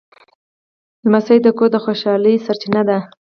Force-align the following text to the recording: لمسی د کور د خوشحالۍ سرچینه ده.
لمسی 1.05 1.37
د 1.43 1.47
کور 1.57 1.69
د 1.73 1.75
خوشحالۍ 1.83 2.35
سرچینه 2.45 2.81
ده. 2.89 2.97